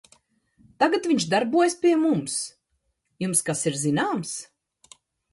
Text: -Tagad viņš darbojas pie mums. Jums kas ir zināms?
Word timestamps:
-Tagad 0.83 1.09
viņš 1.09 1.25
darbojas 1.33 1.75
pie 1.83 1.91
mums. 2.05 2.37
Jums 3.25 3.43
kas 3.51 3.61
ir 3.73 3.77
zināms? 3.83 4.33